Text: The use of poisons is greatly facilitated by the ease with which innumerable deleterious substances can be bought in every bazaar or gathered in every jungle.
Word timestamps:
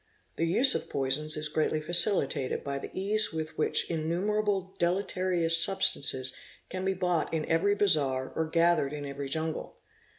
The 0.35 0.47
use 0.47 0.73
of 0.73 0.89
poisons 0.89 1.37
is 1.37 1.47
greatly 1.47 1.79
facilitated 1.79 2.63
by 2.63 2.79
the 2.79 2.89
ease 2.91 3.31
with 3.31 3.55
which 3.55 3.87
innumerable 3.87 4.73
deleterious 4.79 5.61
substances 5.63 6.33
can 6.71 6.83
be 6.83 6.95
bought 6.95 7.31
in 7.31 7.45
every 7.45 7.75
bazaar 7.75 8.33
or 8.35 8.47
gathered 8.49 8.93
in 8.93 9.05
every 9.05 9.29
jungle. 9.29 9.77